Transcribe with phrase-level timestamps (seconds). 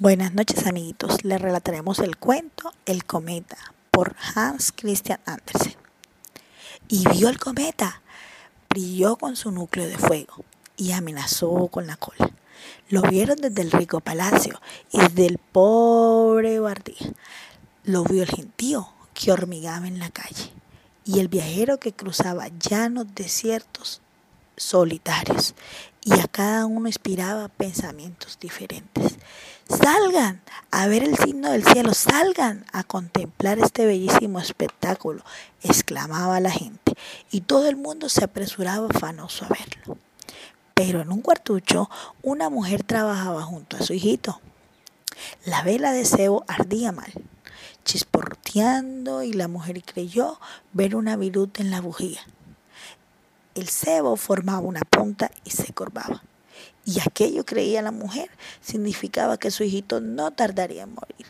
[0.00, 3.56] Buenas noches amiguitos, les relataremos el cuento El cometa
[3.90, 5.74] por Hans Christian Andersen.
[6.86, 8.00] Y vio el cometa,
[8.70, 10.44] brilló con su núcleo de fuego
[10.76, 12.30] y amenazó con la cola.
[12.88, 14.60] Lo vieron desde el rico palacio
[14.92, 16.94] y desde el pobre guardia.
[17.82, 20.52] Lo vio el gentío que hormigaba en la calle
[21.04, 24.00] y el viajero que cruzaba llanos desiertos
[24.56, 25.56] solitarios
[26.04, 29.18] y a cada uno inspiraba pensamientos diferentes.
[29.68, 30.40] Salgan
[30.70, 35.22] a ver el signo del cielo, salgan a contemplar este bellísimo espectáculo,
[35.62, 36.94] exclamaba la gente,
[37.30, 39.98] y todo el mundo se apresuraba afanoso a verlo.
[40.72, 41.90] Pero en un cuartucho
[42.22, 44.40] una mujer trabajaba junto a su hijito.
[45.44, 47.12] La vela de cebo ardía mal,
[47.84, 50.40] chisporteando, y la mujer creyó
[50.72, 52.20] ver una viruta en la bujía.
[53.54, 56.22] El cebo formaba una punta y se corvaba.
[56.88, 58.30] Y aquello creía la mujer
[58.62, 61.26] significaba que su hijito no tardaría en morir,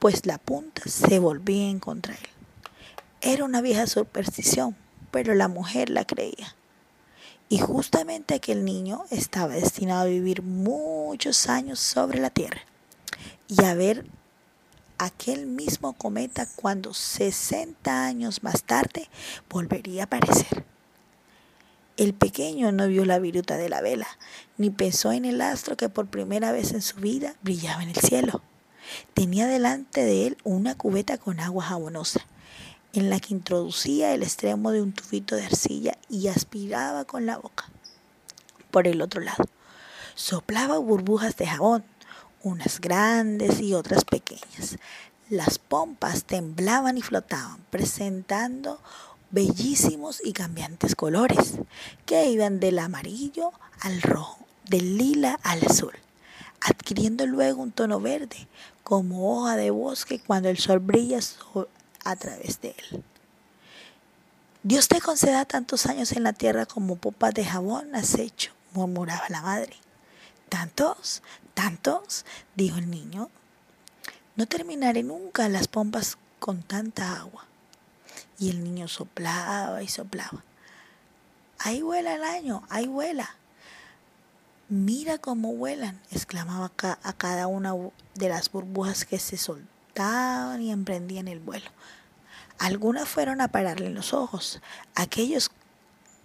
[0.00, 2.28] pues la punta se volvía en contra él.
[3.20, 4.74] Era una vieja superstición,
[5.12, 6.56] pero la mujer la creía.
[7.48, 12.62] Y justamente aquel niño estaba destinado a vivir muchos años sobre la tierra
[13.46, 14.04] y a ver
[14.98, 19.08] aquel mismo cometa cuando 60 años más tarde
[19.48, 20.71] volvería a aparecer.
[22.02, 24.08] El pequeño no vio la viruta de la vela,
[24.56, 27.94] ni pensó en el astro que por primera vez en su vida brillaba en el
[27.94, 28.42] cielo.
[29.14, 32.26] Tenía delante de él una cubeta con agua jabonosa,
[32.92, 37.38] en la que introducía el extremo de un tubito de arcilla y aspiraba con la
[37.38, 37.70] boca.
[38.72, 39.44] Por el otro lado,
[40.16, 41.84] soplaba burbujas de jabón,
[42.42, 44.76] unas grandes y otras pequeñas.
[45.30, 48.80] Las pompas temblaban y flotaban, presentando
[49.32, 51.54] bellísimos y cambiantes colores
[52.06, 54.38] que iban del amarillo al rojo,
[54.68, 55.94] del lila al azul,
[56.60, 58.46] adquiriendo luego un tono verde
[58.84, 61.18] como hoja de bosque cuando el sol brilla
[62.04, 63.02] a través de él.
[64.62, 69.24] Dios te conceda tantos años en la tierra como popas de jabón has hecho, murmuraba
[69.28, 69.74] la madre.
[70.48, 71.22] ¿Tantos?
[71.54, 72.24] ¿Tantos?
[72.54, 73.30] dijo el niño.
[74.36, 77.46] No terminaré nunca las pompas con tanta agua.
[78.42, 80.42] Y el niño soplaba y soplaba.
[81.60, 83.36] Ahí vuela el año, ahí vuela.
[84.68, 86.72] Mira cómo vuelan, exclamaba
[87.04, 87.72] a cada una
[88.16, 91.70] de las burbujas que se soltaban y emprendían el vuelo.
[92.58, 94.60] Algunas fueron a pararle en los ojos.
[94.96, 95.52] Aquellos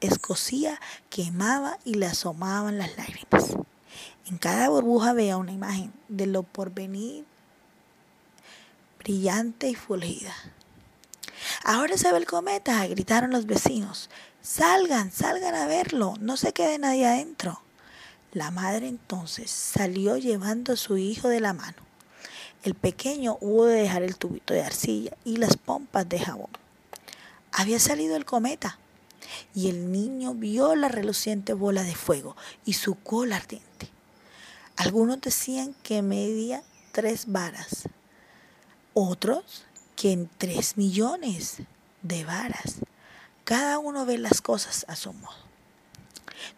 [0.00, 3.56] escocía, quemaba y le asomaban las lágrimas.
[4.26, 7.24] En cada burbuja veía una imagen de lo porvenir
[8.98, 10.34] brillante y fulgida.
[11.62, 14.08] Ahora se ve el cometa, gritaron los vecinos.
[14.40, 17.60] Salgan, salgan a verlo, no se quede nadie adentro.
[18.32, 21.76] La madre entonces salió llevando a su hijo de la mano.
[22.62, 26.50] El pequeño hubo de dejar el tubito de arcilla y las pompas de jabón.
[27.52, 28.78] Había salido el cometa
[29.54, 33.88] y el niño vio la reluciente bola de fuego y su cola ardiente.
[34.76, 36.62] Algunos decían que medía
[36.92, 37.88] tres varas,
[38.94, 39.64] otros
[40.00, 41.58] que en tres millones
[42.00, 42.76] de varas.
[43.44, 45.36] Cada uno ve las cosas a su modo.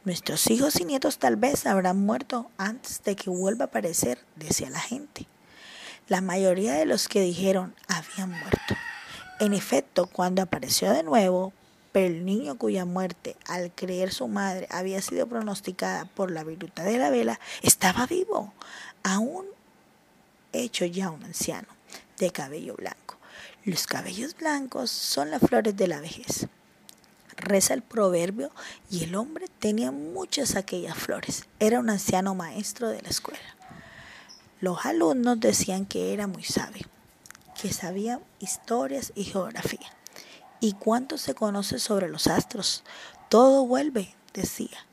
[0.04, 4.70] Nuestros hijos y nietos tal vez habrán muerto antes de que vuelva a aparecer, decía
[4.70, 5.26] la gente.
[6.06, 8.76] La mayoría de los que dijeron habían muerto.
[9.40, 11.52] En efecto, cuando apareció de nuevo,
[11.90, 16.84] pero el niño cuya muerte, al creer su madre, había sido pronosticada por la viruta
[16.84, 18.54] de la vela, estaba vivo,
[19.02, 19.46] aún
[20.52, 21.66] hecho ya un anciano,
[22.18, 23.16] de cabello blanco.
[23.64, 26.48] Los cabellos blancos son las flores de la vejez.
[27.36, 28.50] Reza el proverbio
[28.90, 31.46] y el hombre tenía muchas aquellas flores.
[31.60, 33.56] Era un anciano maestro de la escuela.
[34.60, 36.88] Los alumnos decían que era muy sabio,
[37.60, 39.92] que sabía historias y geografía.
[40.58, 42.82] ¿Y cuánto se conoce sobre los astros?
[43.28, 44.86] Todo vuelve, decía.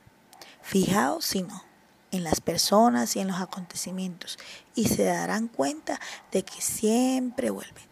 [0.62, 1.64] Fijaos si no,
[2.12, 4.38] en las personas y en los acontecimientos,
[4.76, 5.98] y se darán cuenta
[6.30, 7.89] de que siempre vuelven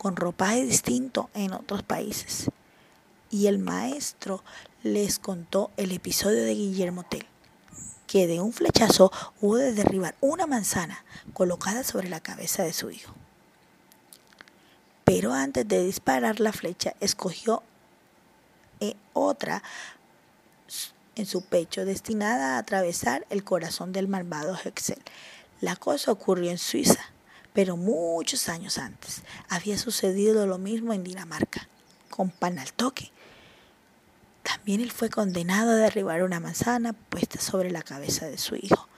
[0.00, 2.50] con ropaje distinto en otros países.
[3.28, 4.42] Y el maestro
[4.82, 7.26] les contó el episodio de Guillermo Tell,
[8.06, 9.12] que de un flechazo
[9.42, 11.04] hubo de derribar una manzana
[11.34, 13.12] colocada sobre la cabeza de su hijo.
[15.04, 17.62] Pero antes de disparar la flecha, escogió
[18.80, 19.62] eh, otra
[21.14, 25.02] en su pecho destinada a atravesar el corazón del malvado Hexel.
[25.60, 27.12] La cosa ocurrió en Suiza
[27.52, 31.68] pero muchos años antes había sucedido lo mismo en Dinamarca,
[32.08, 33.10] con Panaltoque.
[34.42, 38.88] También él fue condenado a derribar una manzana puesta sobre la cabeza de su hijo,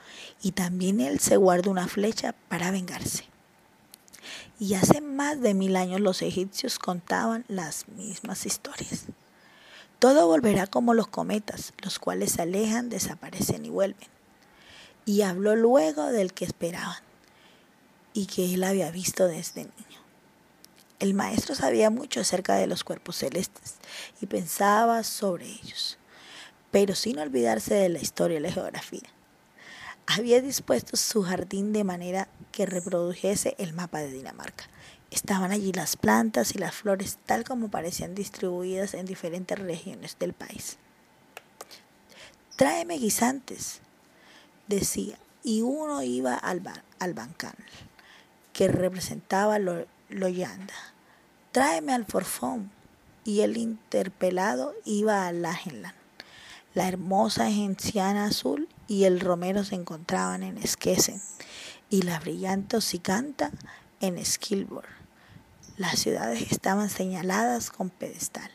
[0.41, 3.25] y también él se guardó una flecha para vengarse.
[4.59, 9.05] Y hace más de mil años los egipcios contaban las mismas historias.
[9.99, 14.07] Todo volverá como los cometas, los cuales se alejan, desaparecen y vuelven.
[15.05, 17.03] Y habló luego del que esperaban
[18.13, 20.03] y que él había visto desde niño.
[20.99, 23.75] El maestro sabía mucho acerca de los cuerpos celestes
[24.21, 25.97] y pensaba sobre ellos,
[26.71, 29.09] pero sin olvidarse de la historia y la geografía.
[30.05, 34.65] Había dispuesto su jardín de manera que reprodujese el mapa de Dinamarca.
[35.11, 40.33] Estaban allí las plantas y las flores tal como parecían distribuidas en diferentes regiones del
[40.33, 40.77] país.
[42.55, 43.79] Tráeme guisantes,
[44.67, 46.61] decía, y uno iba al,
[46.99, 47.55] al bancal,
[48.53, 50.73] que representaba lo, Loyanda.
[51.51, 52.71] Tráeme al forfón,
[53.23, 55.95] y el interpelado iba a Lagenland.
[56.73, 61.21] La hermosa genciana azul y el romero se encontraban en Esquesen
[61.89, 63.51] y la brillante canta
[64.01, 64.87] en Skilborg.
[65.77, 68.49] Las ciudades estaban señaladas con pedestal.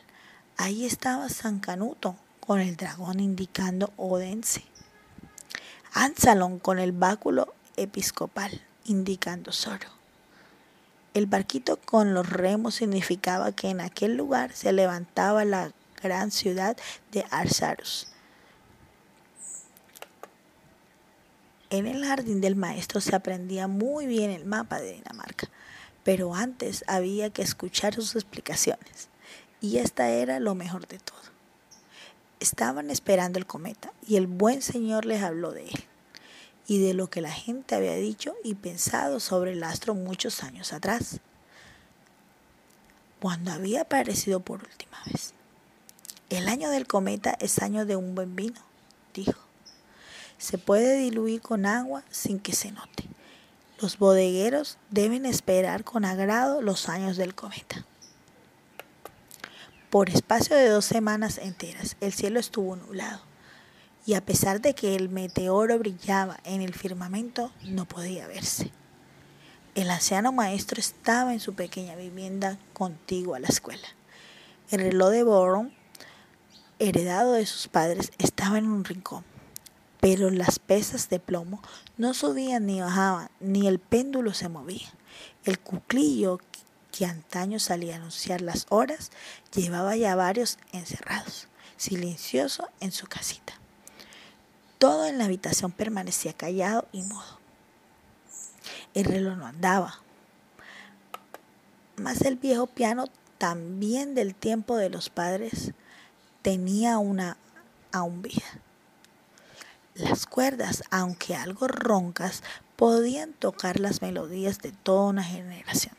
[0.57, 4.63] Ahí estaba San Canuto con el dragón indicando Odense.
[5.93, 9.87] Ansalon con el báculo episcopal indicando Soro.
[11.13, 15.71] El barquito con los remos significaba que en aquel lugar se levantaba la
[16.01, 16.77] gran ciudad
[17.11, 18.07] de Arsarus.
[21.71, 25.49] En el jardín del maestro se aprendía muy bien el mapa de Dinamarca,
[26.03, 29.09] pero antes había que escuchar sus explicaciones,
[29.61, 31.19] y esta era lo mejor de todo.
[32.39, 35.83] Estaban esperando el cometa, y el buen señor les habló de él,
[36.69, 40.71] y de lo que la gente había dicho y pensado sobre el astro muchos años
[40.71, 41.19] atrás,
[43.19, 45.33] cuando había aparecido por última vez.
[46.29, 48.61] El año del cometa es año de un buen vino,
[49.15, 49.39] dijo.
[50.37, 53.09] Se puede diluir con agua sin que se note.
[53.81, 57.83] Los bodegueros deben esperar con agrado los años del cometa.
[59.89, 63.21] Por espacio de dos semanas enteras, el cielo estuvo nublado,
[64.05, 68.71] y a pesar de que el meteoro brillaba en el firmamento, no podía verse.
[69.75, 73.87] El anciano maestro estaba en su pequeña vivienda contigua a la escuela.
[74.71, 75.79] El reloj de Boron
[76.79, 79.23] heredado de sus padres, estaba en un rincón.
[79.99, 81.61] Pero las pesas de plomo
[81.97, 84.87] no subían ni bajaban, ni el péndulo se movía.
[85.43, 86.39] El cuclillo
[86.91, 89.11] que antaño salía a anunciar las horas
[89.53, 93.58] llevaba ya varios encerrados, silencioso en su casita.
[94.79, 97.39] Todo en la habitación permanecía callado y mudo.
[98.93, 99.99] El reloj no andaba.
[101.97, 105.73] Mas el viejo piano, también del tiempo de los padres,
[106.41, 107.35] tenía una
[107.91, 108.61] aún vida.
[109.95, 112.41] Las cuerdas, aunque algo roncas,
[112.77, 115.98] podían tocar las melodías de toda una generación.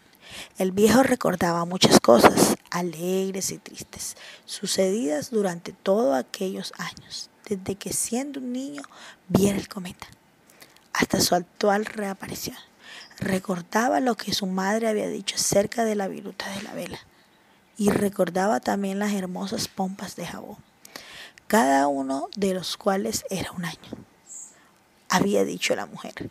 [0.59, 7.93] El viejo recordaba muchas cosas, alegres y tristes, sucedidas durante todos aquellos años, desde que
[7.93, 8.83] siendo un niño
[9.29, 10.07] viera el cometa,
[10.93, 12.57] hasta su actual reaparición.
[13.19, 17.01] Recordaba lo que su madre había dicho acerca de la viruta de la vela,
[17.77, 20.59] y recordaba también las hermosas pompas de jabón,
[21.47, 23.79] cada uno de los cuales era un año,
[25.09, 26.31] había dicho la mujer.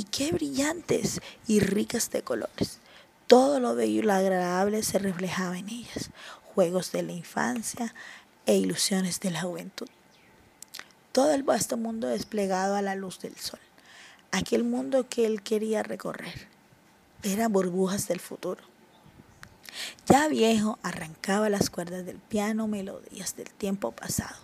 [0.00, 2.78] Y qué brillantes y ricas de colores.
[3.26, 6.08] Todo lo bello y lo agradable se reflejaba en ellas,
[6.54, 7.94] juegos de la infancia
[8.46, 9.88] e ilusiones de la juventud.
[11.12, 13.60] Todo el vasto mundo desplegado a la luz del sol,
[14.32, 16.48] aquel mundo que él quería recorrer,
[17.22, 18.62] eran burbujas del futuro
[20.06, 24.36] ya viejo, arrancaba las cuerdas del piano melodías del tiempo pasado,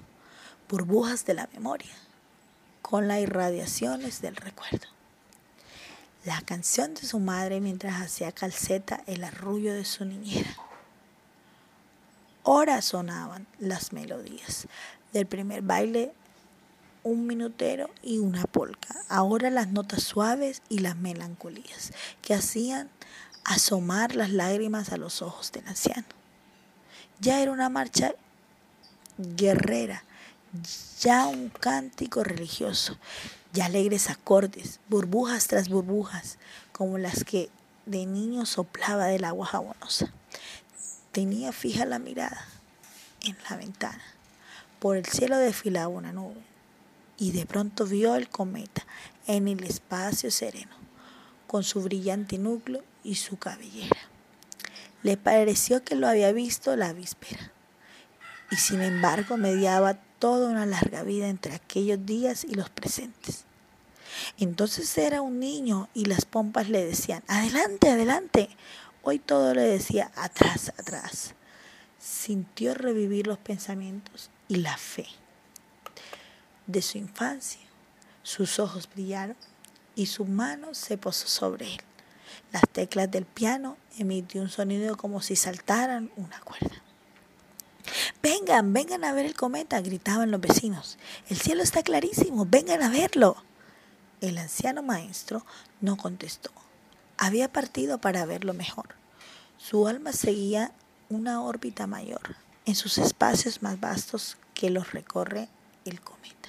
[0.68, 1.94] burbujas de la memoria,
[2.82, 4.95] con las irradiaciones del recuerdo.
[6.26, 10.56] La canción de su madre mientras hacía calceta el arrullo de su niñera.
[12.42, 14.66] Ahora sonaban las melodías
[15.12, 16.12] del primer baile,
[17.04, 18.96] un minutero y una polca.
[19.08, 21.92] Ahora las notas suaves y las melancolías
[22.22, 22.90] que hacían
[23.44, 26.08] asomar las lágrimas a los ojos del anciano.
[27.20, 28.16] Ya era una marcha
[29.16, 30.02] guerrera,
[30.98, 32.98] ya un cántico religioso,
[33.56, 36.36] ya alegres acordes, burbujas tras burbujas,
[36.72, 37.48] como las que
[37.86, 40.12] de niño soplaba del agua jabonosa.
[41.10, 42.46] Tenía fija la mirada
[43.22, 44.02] en la ventana.
[44.78, 46.42] Por el cielo desfilaba una nube
[47.16, 48.84] y de pronto vio el cometa
[49.26, 50.76] en el espacio sereno,
[51.46, 53.96] con su brillante núcleo y su cabellera.
[55.02, 57.52] Le pareció que lo había visto la víspera,
[58.50, 63.45] y sin embargo mediaba toda una larga vida entre aquellos días y los presentes.
[64.38, 68.48] Entonces era un niño y las pompas le decían, adelante, adelante.
[69.02, 71.34] Hoy todo le decía, atrás, atrás.
[71.98, 75.06] Sintió revivir los pensamientos y la fe
[76.66, 77.60] de su infancia.
[78.22, 79.36] Sus ojos brillaron
[79.94, 81.80] y su mano se posó sobre él.
[82.52, 86.82] Las teclas del piano emitió un sonido como si saltaran una cuerda.
[88.22, 90.98] Vengan, vengan a ver el cometa, gritaban los vecinos.
[91.28, 93.36] El cielo está clarísimo, vengan a verlo.
[94.22, 95.44] El anciano maestro
[95.82, 96.50] no contestó.
[97.18, 98.94] Había partido para verlo mejor.
[99.58, 100.72] Su alma seguía
[101.10, 105.48] una órbita mayor, en sus espacios más vastos que los recorre
[105.84, 106.48] el cometa.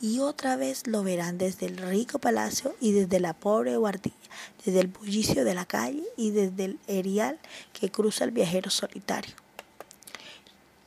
[0.00, 4.16] Y otra vez lo verán desde el rico palacio y desde la pobre guardilla,
[4.64, 7.38] desde el bullicio de la calle y desde el erial
[7.72, 9.34] que cruza el viajero solitario.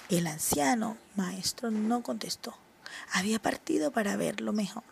[0.09, 2.55] El anciano maestro no contestó.
[3.11, 4.83] Había partido para verlo mejor.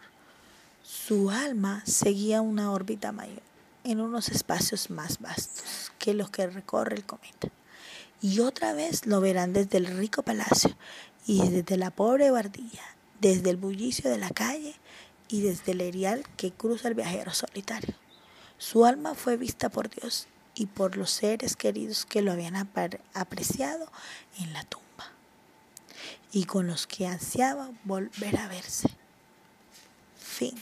[0.94, 3.42] Su alma seguía una órbita mayor,
[3.86, 7.48] en unos espacios más vastos que los que recorre el cometa
[8.22, 10.76] y otra vez lo verán desde el rico palacio
[11.26, 12.84] y desde la pobre bardilla,
[13.22, 14.76] desde el bullicio de la calle
[15.30, 17.96] y desde el erial que cruza el viajero solitario.
[18.58, 23.90] Su alma fue vista por Dios y por los seres queridos que lo habían apreciado
[24.40, 25.08] en la tumba
[26.34, 28.90] y con los que ansiaba volver a verse.
[30.18, 30.62] Fin.